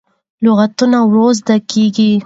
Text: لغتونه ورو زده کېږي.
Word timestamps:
لغتونه 0.45 0.99
ورو 1.07 1.27
زده 1.39 1.55
کېږي. 1.71 2.11